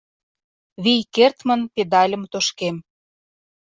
Вий 0.83 1.01
кертмын 1.15 1.61
педальым 1.73 2.23
тошкем. 2.31 2.75